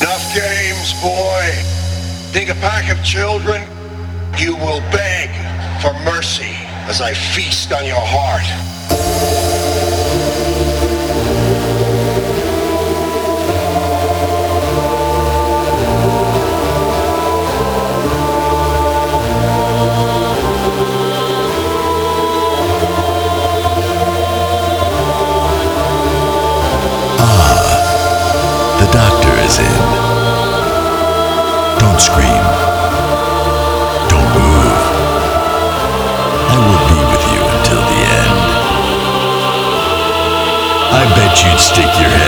[0.00, 1.50] Enough games, boy.
[2.32, 3.62] Think a pack of children,
[4.36, 5.30] you will beg
[5.80, 6.54] for mercy
[6.86, 8.44] as I feast on your heart.
[29.58, 29.80] In.
[31.80, 32.44] Don't scream.
[34.10, 34.82] Don't move.
[36.52, 38.38] I will be with you until the end.
[41.00, 42.25] I bet you'd stick your head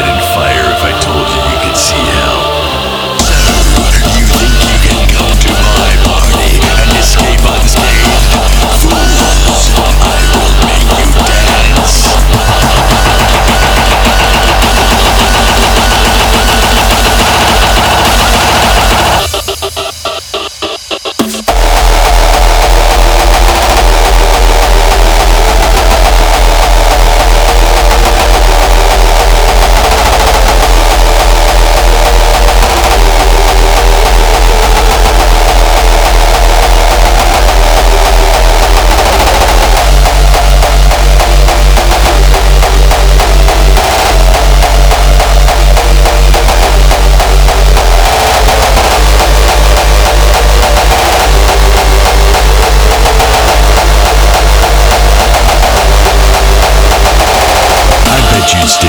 [58.50, 58.87] Tuesday.